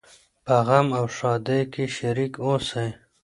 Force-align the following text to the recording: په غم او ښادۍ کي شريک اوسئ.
په 0.45 0.55
غم 0.67 0.87
او 0.99 1.05
ښادۍ 1.15 1.61
کي 1.73 1.83
شريک 1.97 2.33
اوسئ. 2.45 2.87